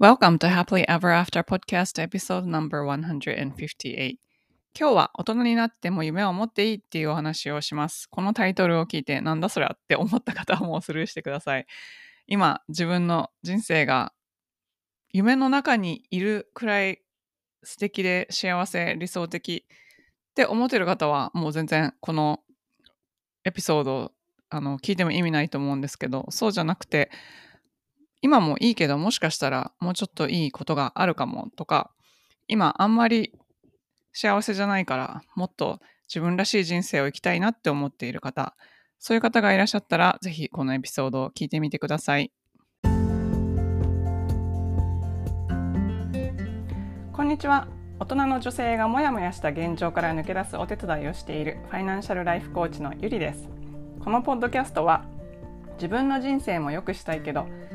[0.00, 4.16] Welcome to Happily Ever After Podcast Episode No.158
[4.76, 8.08] 今日は大人になっても夢を持っていいっていうお話をします。
[8.10, 11.66] このタイトルを聞いてなんだそりゃって思った方はもうスルーしてください。
[12.26, 14.12] 今自分の人生が
[15.12, 17.00] 夢の中にいるくらい
[17.62, 22.40] 素敵で幸せ理想的って思ってる方はもう全然この
[23.44, 24.12] エピソード
[24.50, 27.12] あの聞いても意味ないと思うんですけどそうじゃなくて
[28.24, 31.90] 今もいいけどもしかしたらもうちょっといいことがあるかもとか
[32.48, 33.34] 今あんまり
[34.14, 38.56] 幸せじゃないからもっと自分らしい人生を生きたいなって思っている方
[38.98, 42.32] そういう方がいらっしゃったらぜひこのエピソードを聞いてみてください。
[47.12, 47.68] こんにちは。
[48.00, 53.50] 大人の女性がモヤモヤした現状から抜け出すお手伝いをしているファイナンシャルライフコーチのゆりです。
[54.02, 55.04] このポッドキャストは
[55.74, 57.46] 自分の人生も良くしたいけど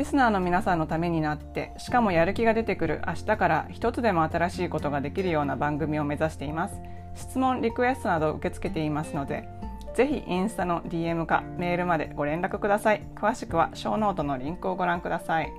[0.00, 6.80] リスナーの皆さんのためになってしかもやる気が出てくる明日から一つでも新しいことができるような番組を目指しています。
[7.14, 9.46] 質問リクエストなど受け付けていますので
[9.94, 13.06] ぜひインスタの DM かメールまでご連絡ください。
[13.14, 15.52] 詳しくはショーノートのリンクをご覧ください。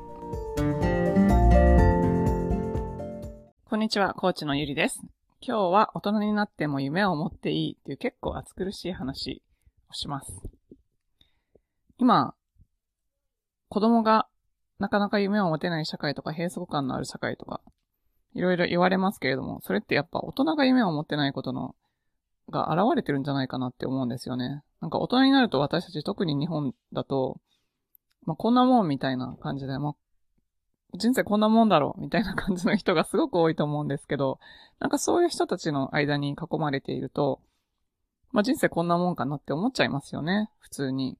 [3.69, 5.01] こんにちはコーチのゆりです。
[5.39, 9.43] 今日は大人になっても夢を持っていいっていう結構暑苦しい話
[9.87, 10.33] をします。
[11.99, 12.33] 今
[13.69, 14.27] 子供が
[14.81, 17.61] なかなか夢を持てない社会とか閉塞感のある社会とか、
[18.33, 21.75] いろいろ言われますけれども、それってやっぱ大人が夢を持ってないことの、
[22.49, 24.63] が現れてるんじゃないかなって思うんですよね。
[24.81, 27.39] なんか大人になると私たち特に日本だと、
[28.25, 29.95] まあ、こんなもんみたいな感じで、まあ、
[30.97, 34.39] 人生こんなもんだろうみたいな感じの人がすごく多いと思うんですけど、
[34.79, 37.39] なんかそういう人たちの間に囲まれていると、
[38.31, 41.19] まあ、人生こんなもんかなって思っちゃいますよね、普通に。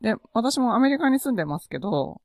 [0.00, 2.20] で、私もアメリカに住んでますけど、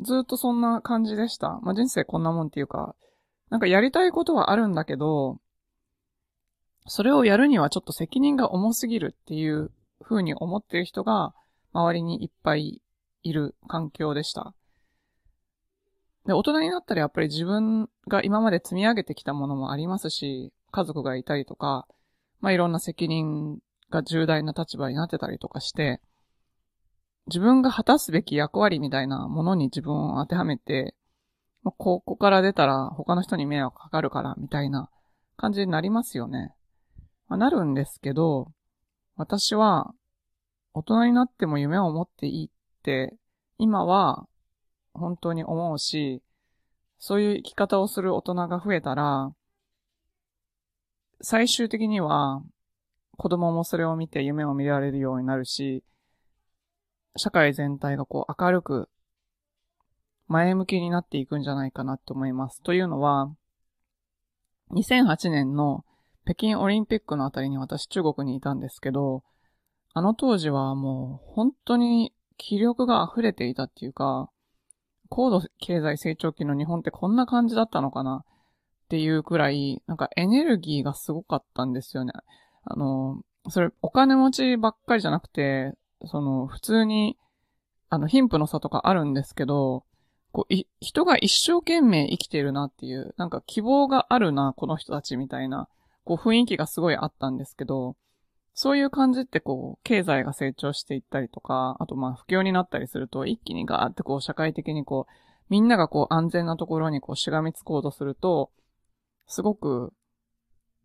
[0.00, 1.60] ずっとそんな感じでした。
[1.62, 2.94] まあ、人生こんなもんっていうか、
[3.50, 5.38] なんかやりたいことはあるんだけど、
[6.86, 9.70] それをやるにはちょっと責任が重すぎるっていう
[10.02, 11.34] 風に思ってる人が
[11.72, 12.82] 周りにいっぱい
[13.22, 14.54] いる環境でした。
[16.26, 21.86] で、大人になったらやっぱり自分が今まで積み上げてきたものもありますし、家族がいたりとか、
[22.40, 23.58] まあ、いろんな責任
[23.90, 26.00] が重大な立場になってたりとかして、
[27.26, 30.94] 自分が果たすべき役割みたいなものに自分を当てはめて、
[31.62, 34.90] まあここから出たら他の人に迷惑かかるからみたいな
[35.36, 36.52] 感じになりますよね。
[37.28, 38.52] まあ、なるんですけど、
[39.16, 39.94] 私は
[40.74, 42.50] 大人になっても夢を持っていいっ
[42.82, 43.14] て
[43.58, 44.26] 今は
[44.92, 46.22] 本当に思うし、
[46.98, 49.32] そういう生き方をする大人が増えたら、
[51.20, 52.42] 最終的には
[53.16, 55.82] 子供もそれを見て夢を見られるようになるし、
[57.16, 58.88] 社会全体がこう明るく
[60.28, 62.62] 前向きになっていくんじゃないかなって思います。
[62.62, 63.34] というのは、
[64.72, 65.84] 2008年の
[66.24, 69.22] 北京オリンピックのあたりに私中国にいたんですけど、
[69.92, 74.30] あの当時はもう本当に気力が溢れていたっていうか、
[75.08, 82.12] 高度経済成長期の日本ってこんな感じだったのかなっていうくらい、なんかエネルギーがすごかったんですよね。
[82.64, 83.20] あの、
[83.50, 85.74] それお金持ちばっかりじゃなくて、
[86.06, 87.16] その、普通に、
[87.88, 89.84] あの、貧富の差とかあるんですけど、
[90.32, 95.68] こう、い人が一生懸命生きてるなっていう、なんか希望があるな、この人たちみたいな、
[96.04, 97.96] こう雰囲気がすごいあったんですけど、
[98.52, 105.12] そういう感じってこう、経済が成長していったりとか、あとまあ不況になったりすると、一気にガーってこう、社会的にこう、
[105.50, 108.50] みんながこう、安全なところにこう、しがみつこうとすると、
[109.26, 109.92] すごく、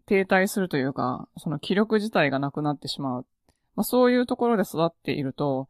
[0.05, 3.25] 停滞するというか、その気力自体がなくなってしまう。
[3.79, 5.69] まあ、そういうところで育っていると、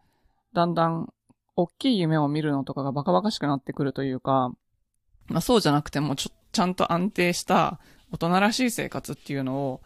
[0.55, 1.13] だんだん
[1.55, 4.51] 大きい夢を見るのとかがバカバカしくなってくるというか、
[5.27, 7.79] まあ、そうじゃなくてもちょ、ちゃんと安定した
[8.11, 9.81] 大人らしい生活っていうのを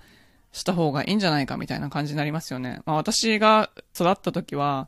[0.54, 2.82] した方がいいんじゃないかみたいな感じになりますよね。
[2.86, 4.88] まあ、私が育った時は、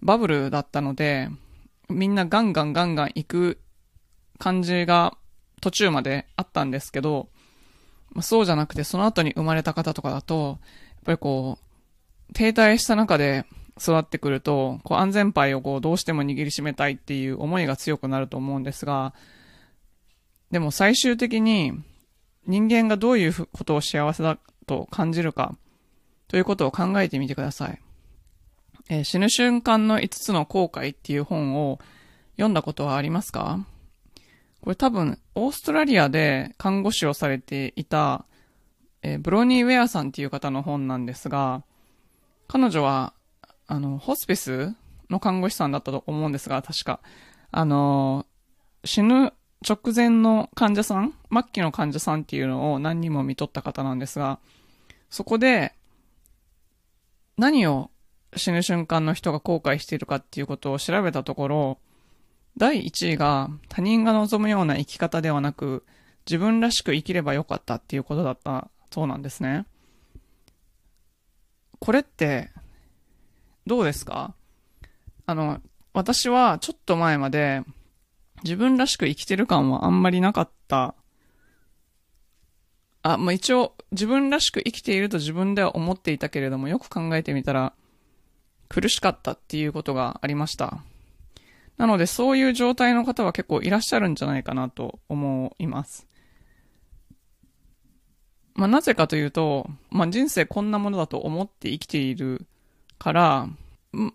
[0.00, 1.30] バブルだったので、
[1.88, 3.60] みんなガンガンガンガン行く
[4.38, 5.16] 感じが
[5.60, 7.28] 途中まであったんですけど、
[8.12, 10.58] まあ、そうじゃなくて、その後に生まれた方とかだと、
[10.94, 11.58] やっぱりこ
[12.30, 13.44] う、停滞した中で
[13.80, 19.14] 育ってくると、こう安全牌をこうどうしても握りしめたいっていう思いが強くなると思うんですが、
[20.50, 21.72] でも最終的に
[22.46, 25.54] 人間がどういうことを幸せだと感じるか
[26.28, 27.80] ということを考えてみてください。
[28.88, 31.78] えー、死ぬ瞬間の5つの後悔っていう本を
[32.36, 33.64] 読んだことはありますか？
[34.60, 38.26] これ多分、オーストラリアで看護師をされていた、
[39.02, 41.64] えー、ブロニー・ウェアさんっていう方の本なんですが、
[42.46, 43.14] 彼女は、
[43.66, 44.74] あの、ホスピス
[45.08, 47.00] の看護師さんだったと思うんですが、確か。
[47.50, 48.26] あの、
[48.84, 49.32] 死ぬ
[49.66, 54.38] 直前の患者さん、末期の患者さんっていうのを何人も見とった方なんですが、
[55.08, 55.74] そこで、
[57.36, 57.90] 何を
[58.36, 61.78] 死ぬ瞬間の人が後悔しているかっていうことを調べたところ、
[62.56, 65.84] 第1位が他人が望むような生き方ではなく、
[66.26, 69.66] 自分らしく生きればよかったっていうことだったそうなんですね。
[71.78, 72.50] これって、
[73.66, 74.34] どうですか？
[75.26, 75.60] あの、
[75.94, 77.62] 私はちょっと前まで
[78.42, 80.94] 自分らしく生きてる感はあんまりなかった。
[83.02, 87.72] あ、まあ、一応自分らしく生きていると自分では思っていたけれども、よく考えてみたら
[88.68, 90.82] 苦しかったっていうことがありました。
[91.80, 96.06] なのでそういう状態の方は結構いらっしゃるんじゃないかなと思います。
[98.54, 102.46] まあ、なぜかというと、まあ、人生こんなものだと思って生きている
[102.98, 103.48] から、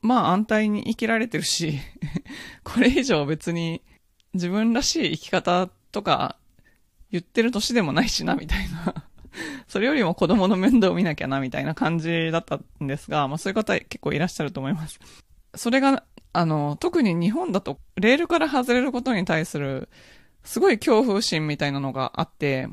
[0.03, 1.79] まあ安泰に生きられてるし
[2.63, 3.81] これ以上別に
[4.35, 6.37] 自分らしい生き方とか
[7.09, 9.07] 言ってる年でもないしな、みたいな
[9.67, 14.99] それよりも子供の面倒を見なきゃな、みたいな感じだったんですが、まあそういう方結構いらっしゃると思います。
[15.55, 16.03] それが、
[16.35, 19.89] あの、特に日本だと、レールから外れることに対する、
[20.43, 22.67] すごい恐怖心みたいなのがあって、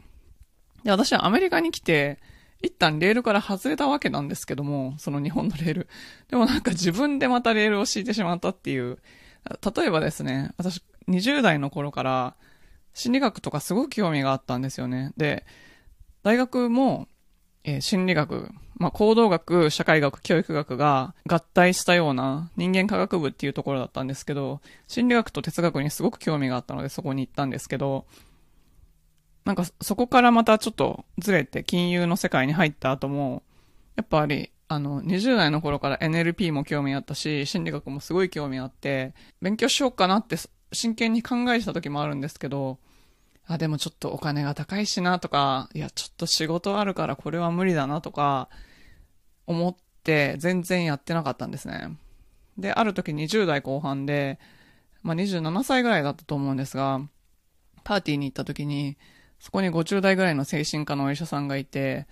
[0.82, 2.18] で、私はアメリカに来て、
[2.60, 5.88] 一旦レールから外れたわけなんですけども、その日本のレール。
[6.28, 8.98] でもなんか自分でまたレールを敷いてしまったっていう。
[9.76, 12.36] 例えばですね、私20代の頃から
[12.94, 15.12] 心理学とかすごく興味があったんですよね。
[15.16, 15.44] で、
[16.22, 17.08] 大学も、
[17.64, 18.50] えー、心理学、
[18.82, 28.06] まあ、行動学、社会学、教育学が合体したような人間科学部っていうところだったんですけど、心理学と哲学にすごく興味があったのでそこに行ったんですけど、
[29.44, 33.44] なんかそこからまたちょっとずれて金融の世界に入った後も、
[33.94, 40.38] やっぱり、あの、20代の頃から NLP も興味あったし、心理学もすごい興味あって、勉強しようかなって
[40.72, 42.78] 真剣に考えてた時もあるんですけど、
[43.46, 48.48] あ、でもちょっとお金が高いしなとか、いや、ちょっと仕事あるからこれは無理だなとか、
[49.52, 51.96] 思って全然やってなかったんですね。
[52.58, 54.38] で、ある時20代後半で、
[55.02, 57.00] まあ、27歳ぐらいだったと思うんですが、
[57.84, 58.96] パーティーに行った時に、
[59.40, 62.06] そこに50代ぐらいの精神科のお医者さんがいて、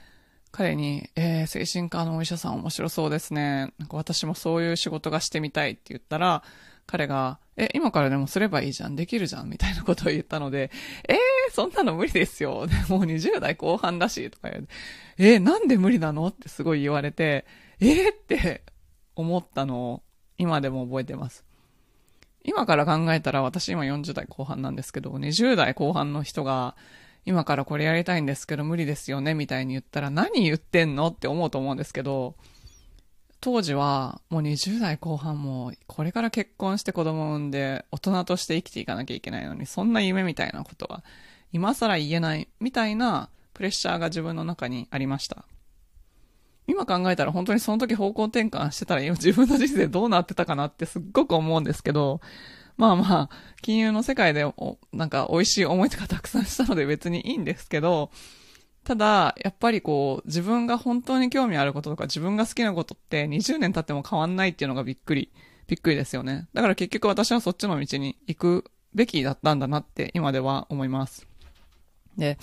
[0.50, 3.72] 彼に、えー、精神科のお医者さん面白そうですね。
[3.78, 6.43] なんか私もそういう仕事がしてみたいって言ったら、
[6.90, 10.72] 彼が、え、今からでもすればいいじゃん、できるじゃん、みたいなことを言ったので、
[11.08, 11.19] えー、
[11.52, 12.66] そんなの無理ですよ。
[12.66, 14.69] でもう20代後半だし、とか言う。
[15.19, 16.26] えー、なんで無理なの？
[16.26, 17.46] ってすごい言われて、
[17.78, 18.64] えー、って
[19.14, 20.02] 思ったのを
[20.37, 21.44] 今でも覚えてます。
[22.42, 26.75] 今から考えたら私今40代後半なんですけど、20代後半の人が、
[27.25, 31.06] 今からこれやりたいんですけど無理ですよね、みたいに言ったら何言ってんの？
[31.06, 32.34] って思うと思うんですけど、
[33.40, 41.02] 当時はもう20代後半もこれから結婚して子供を産んで大人として生きていかなきゃいけないのにそんな夢みたいなことは
[41.52, 45.44] 今更言えないみたいなプレッシャーが自分の中にありました。
[46.67, 52.20] 今考えたら本当にその時方向転換してたら今自分の人生どうなってたかなってすっごく思うんですけど、
[52.76, 53.29] まあまあ、
[53.60, 58.10] 金融の世界でおなんか美味しい思い出がたくさんしたので別にいいんですけど、
[58.84, 65.31] ただ、やっぱりこう、自分が本当に興味あることとか自分が好きなことって20年経っても変わんないっていうのがびっくり、
[65.67, 66.49] びっくりですよね。
[66.55, 71.27] だから結局私はそっちの道に行くべきだったんだなって今では思います。
[72.17, 72.39] で、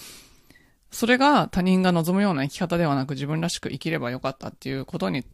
[0.91, 5.25] それが他人が望むような生き方ではなく自分らしく生きればよかったっていうことに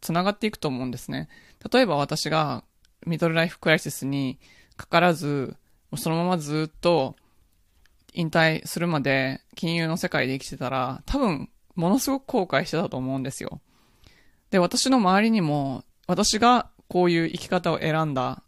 [0.00, 1.28] 繋がっていくと思うんですね。
[1.70, 2.64] 例えば私が
[3.06, 4.38] ミドルライフクライシスに
[4.76, 5.56] かからず、
[5.96, 7.16] そのままずっと
[8.14, 13.60] 引退するまで金融の世界で生きてたら、多分、ものすごく後悔してたと思うんですよ。
[14.50, 18.42] で、私の周りにも、私がこういう生き方を選んだ、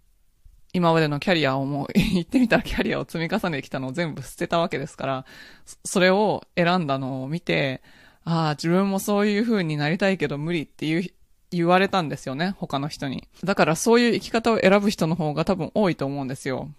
[0.73, 5.27] 今までのキャリアをもう、言ってみたらキャリアを積み重ねてきたのを全部捨てたわけですから、
[5.85, 7.83] それを選んだのを見て、
[8.25, 11.11] ああ、自分もそういう風になりたいけど無理っていう
[11.51, 13.27] 言われたんですよね、他の人に。
[13.45, 16.71] だからそういう生き方を選ぶ人の方が多分多いと思うんですよ。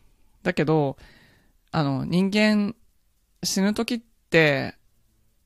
[0.43, 0.97] だけど、
[1.77, 2.75] あの、人間、
[3.43, 4.73] 死ぬ時って、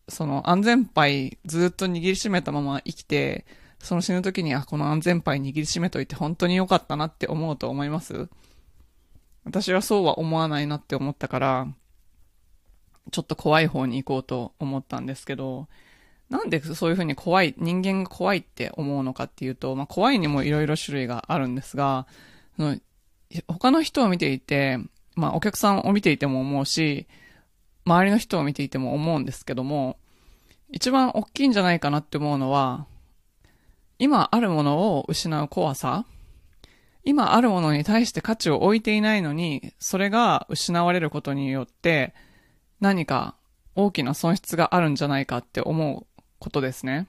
[0.07, 3.45] その安全牌ずっと握りしめたまま生きて、
[3.79, 8.29] その死ぬ時に、あ、この安全牌握りしめといて本当に良かったなって思うと思います？
[9.43, 11.67] 私はそうは思わないなって思ったから、
[13.11, 15.67] ちょっと怖い方に行こうと思ったんですけど、
[16.29, 22.07] なんでそういうふうに怖い、人間が怖いって思うのかっていうと、まあ怖いにもいろいろ種類があるんですが、
[22.55, 22.77] その
[23.49, 24.79] 他の人を見ていて、
[25.21, 27.07] まあお客さんを見ていても思うし、
[27.85, 29.97] 周りの人を見ていても思うんですけども、
[30.71, 32.87] 一番大きいんじゃないかなって思うのは、
[33.99, 36.05] 今あるものを失う怖さ
[37.03, 42.15] 今あるものに対して価値を置いていないのに、それが失われることによって、
[42.79, 43.35] 何か
[43.75, 47.07] 大きな損失があるんじゃないかって思うことですね。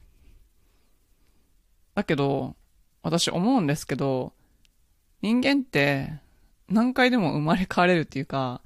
[1.94, 2.56] だけど、
[3.02, 4.34] 私思うんですけど、
[5.22, 6.21] 人間って
[6.72, 8.62] 何回でも生まれ変われるっていうか、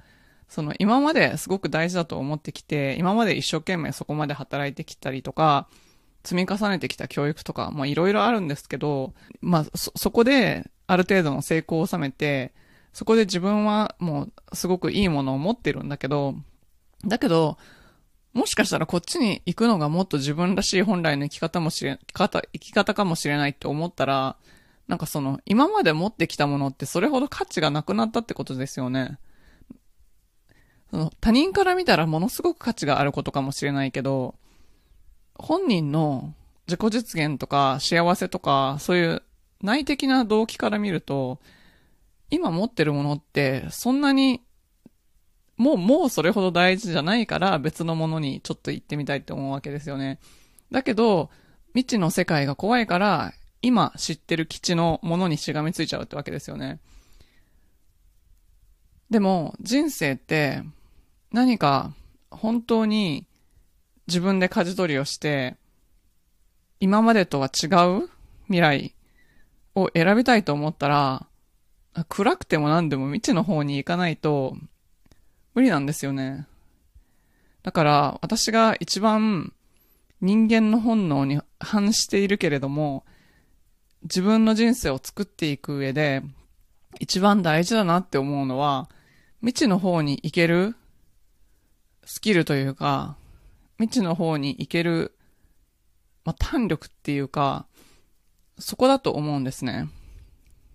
[0.47, 5.67] その今まですごく大事だと思ってきて、今まで一生懸命そこまで働いてきたりとか、
[6.23, 12.53] 積み重ねてきた教育とか、まあいろいろあるんですけど、まあそ、そこである程度の成功を収めて、
[12.93, 16.35] そこで自分はもうすごくいいものを持ってるんだけど、
[17.05, 17.57] だけど、
[18.33, 24.37] もしかしたらこっちに行くのがもっと自分らしい本来の生き方もしれ、生き方、生き方かもしれないって思ったら、
[24.87, 29.19] なんかその、今まで持ってきたものってそれほど価値がなくなったってことですよね。
[30.91, 34.35] その他人から見たらものすごく価値があることかもしれないけど、
[35.35, 36.33] 本人の
[36.67, 39.23] 自己実現とか幸せとか、そういう
[39.61, 41.39] 内的な動機から見ると、
[42.29, 44.41] 今持ってるものってそんなに
[45.57, 50.19] もう、もうそれほど大事じゃないから別のものにちょっと行ってみたいって思うわけですよね。
[50.71, 51.29] だけど、
[51.73, 56.79] 未知の世界が怖いから、今知ってる基地のものにしがみついちゃうってわけですよね。
[59.09, 60.63] でも、人生って
[61.31, 61.93] 何か
[62.29, 63.25] 本当に
[64.07, 65.55] 自分で舵取りをして、
[66.79, 67.67] 今までとは違
[68.01, 68.09] う
[68.45, 68.95] 未来
[69.75, 71.25] を選びたいと思ったら、
[72.09, 74.55] 暗くても何でも未知の方に行かないと
[75.55, 76.45] 無理なんですよね。
[77.63, 79.51] だから私が一番
[80.21, 83.03] 人間の本能に反しているけれども、
[84.03, 86.23] 自分の人生を作っていく上で
[86.99, 88.89] 一番大事だなって思うのは、
[89.41, 90.75] 未知の方に行ける
[92.05, 93.17] スキルというか、
[93.77, 95.15] 未知の方に行ける、
[96.25, 97.67] まあ、胆力っていうか、
[98.57, 99.89] そこだと思うんですね。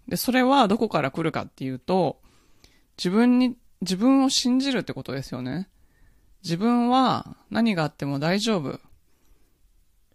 [0.08, 2.20] で、それはどこから来るかっていうと、
[2.96, 5.68] 自分に、自分を信じるってことですよね。
[6.44, 8.78] 自分は何があっても大丈夫。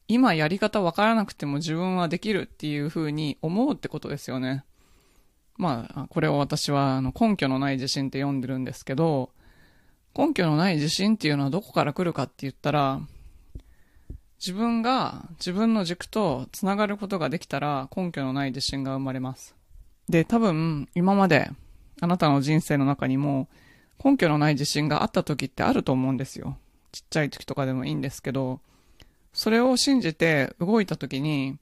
[0.08, 4.64] 今やり方わからなくても自分はできるっていう風に思うってことですよね。
[5.58, 9.32] まあ、これを私はあの根拠のない自信って読んでるんですけど、
[10.16, 13.02] 根拠のない自信っていうのはどこから来るかって言ったら、
[14.40, 19.56] 自分が自分の軸と繋がることができたら根拠のない自信が生まれます。
[20.08, 21.50] で、多分今まで
[22.00, 23.50] あなたの人生の中にも
[24.04, 26.58] 根拠のない自信があった時ってあると思うんですよ。
[26.92, 28.62] ちっちゃい時とかでもいいんですけど、
[29.38, 31.60] それを信じて動いた時に、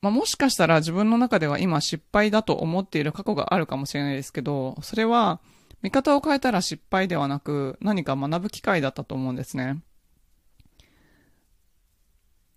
[0.00, 5.40] まあ、もしかしたら自分の中では今失敗だと思っている過去があるかもしれないですけど、それは
[5.82, 9.82] 見方を変えたら失敗ではなく何か学ぶ機会だったと思うんですね。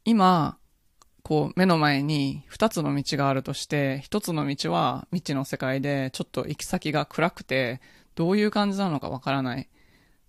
[0.05, 0.59] 今、
[1.23, 7.81] こう目の前に二つの道があるとして、一つの道は未知の世界でちょっと行き先が暗くて、
[8.13, 9.67] どういう感じなのかわからない。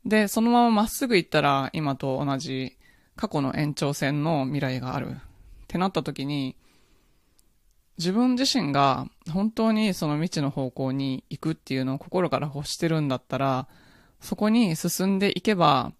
[0.07, 2.79] で、そのまままっすぐ行ったら今と同じ
[3.17, 5.11] 過去の延長線の未来がある。
[5.11, 5.15] っ
[5.69, 6.57] てなった時に、
[7.99, 13.69] 自分自身が本当にその未知の方向に行くっていうのを心から欲してるんだったら、
[14.21, 15.93] そこに進んでいけば、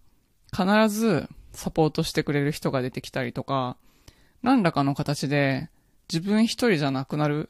[0.51, 3.77] 必ずサポートしてくれる人が出てきたりとか、
[4.41, 5.69] 何らかの形で
[6.11, 7.49] 自分一人じゃなくなる。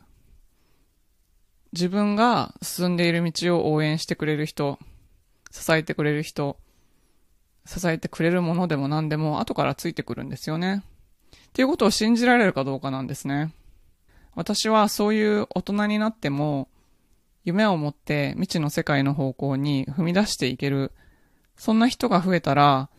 [1.72, 4.78] 自分が進んでいる道を応援してくれる人、
[5.52, 6.58] 支えてくれる人、
[7.66, 10.84] 支えてくれるものでも何でも後からついてくるんですよね。
[11.32, 13.54] っていうことを信じられるかどうかなんですね。
[14.36, 16.68] 私はそういう大人になっても、
[17.44, 20.92] 夢を持って未知の世界の方向に踏み出していける、
[21.56, 22.90] そんな人が増えたら、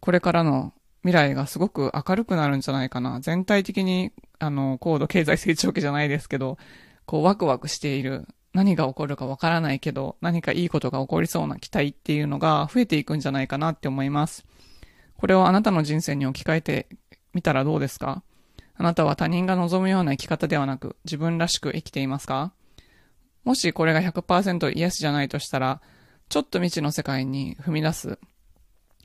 [0.00, 3.20] これからの未来がすごく明るくなるんじゃないかな。
[3.20, 6.58] 全体的に、あの、高度経済成長期じゃないですけど、
[7.06, 8.26] こうワクワクしている。
[8.52, 14.44] 何が起こるかわからないけど、何かいいことが起こりそうな期待っていうのが増えていくんじゃないかなって思います。
[15.16, 16.86] これをあなたの人生に置き換えて
[17.32, 18.22] みたらどうですか？
[18.74, 22.52] あなたは他人が望むような生き方ではなく、自分らしく生きていますか？
[23.44, 25.80] もしこれが100%イエスじゃないとしたら、
[26.28, 28.18] ちょっと未知の世界に踏み出す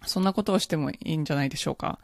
[0.06, 2.00] そんなことをしてもいいんじゃないでしょうか？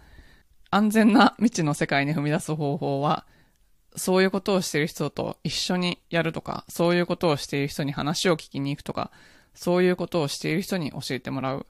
[0.69, 3.25] 安全な未知の世界に踏み出す方法は、
[3.95, 9.12] そういうことをしている人と一緒にやるとか、そういうことをしている人に話を聞きに行くとか、
[9.53, 11.65] そういうことをしている人に教えてもらう。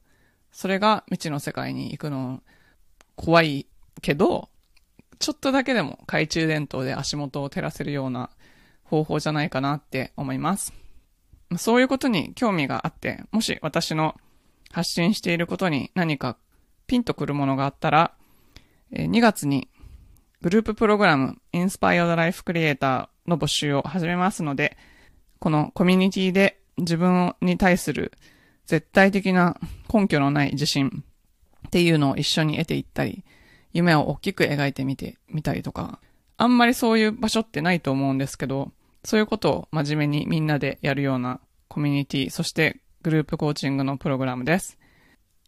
[0.51, 2.42] それが未知の世界に行くの
[3.15, 3.68] 怖い
[4.01, 4.50] けど、
[5.20, 8.30] ちょっとだけでも懐中電灯で足元を照らせるような
[8.84, 10.74] 方法じゃないかなって思います。
[11.58, 14.15] そういうことに興味があって、もし私の
[14.72, 16.38] 発信していることに何か
[16.88, 18.13] ピンとくるものがあったら、
[18.92, 19.68] 2月に
[20.44, 24.76] グループプログラム Inspired Life Creator の募集を始めますので、
[25.40, 28.12] このコミュニティで自分に対する
[28.66, 29.58] 絶対的な
[29.92, 31.06] 根拠のない自信
[31.68, 33.24] っていうのを一緒に得ていったり、
[33.72, 36.00] 夢を大きく描いてみてみたりとか、
[36.36, 38.74] あんまりそういう場所ってないと思うんですけど、
[39.06, 44.78] そういうことを真面目にみんなでやるようなコミュニティ、そしてグループコーチングのプログラムです。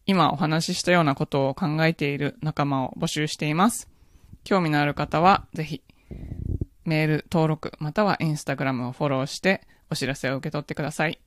[0.06, 3.94] 今お話ししたようなことを考えている仲間を募集しています。
[4.46, 5.84] 興味のある方は、ぜひ、
[6.86, 11.20] メール登録、またはインスタグラムをフォローして、お知らせを受け取ってください。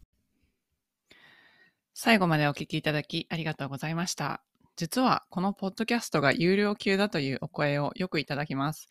[1.94, 4.44] 最後までお聞きいただきありがとうございました。
[4.76, 8.86] 実はこのポッドキャストが有料級だというお声をよくいただきます。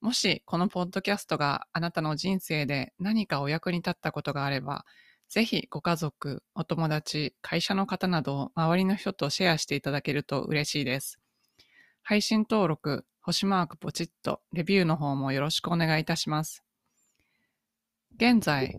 [0.00, 4.84] もしこのポッドキャストがあなたの人生で何かお役に立ったことがあれば、
[5.28, 11.20] ぜひご家族、お友達、会社の方など周りの人とシェアしていただけると嬉しいです。
[12.08, 16.64] 配信登録、星マークポチッと、レビューの方もよろしくお願いいたします。
[18.16, 18.78] 現在、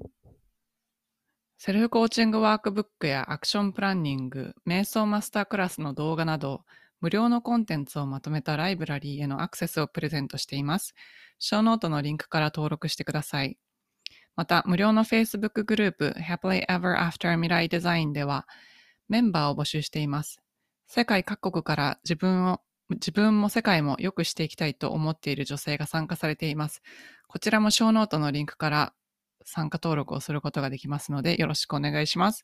[1.60, 6.64] セルフコーチングワークブックやアクションプランニング、瞑想マスタークラスの動画など、
[7.02, 10.96] 無料のコンテンツをまとめたライブラリーへのアクセスをプレゼントしています。
[11.38, 13.60] ショーノートのリンクから登録してください。
[14.36, 18.48] また、無料の Facebook グループ Happily Ever After 未来デザインでは、
[19.08, 20.42] メンバーを募集しています。
[20.88, 26.82] 世界各国から自分を自分も世界も良くしていきたいと思っている女性が参加されています。
[27.28, 28.94] こちらもショーノートのリンクから
[29.46, 32.44] 参加登録をすることができますので、よろしくお願いします。